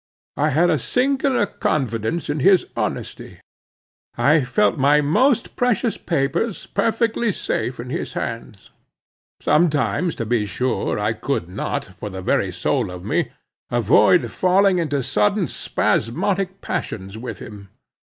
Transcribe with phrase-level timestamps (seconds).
[0.35, 3.39] I had a singular confidence in his honesty.
[4.17, 8.71] I felt my most precious papers perfectly safe in his hands.
[9.41, 13.29] Sometimes to be sure I could not, for the very soul of me,
[13.69, 17.69] avoid falling into sudden spasmodic passions with him.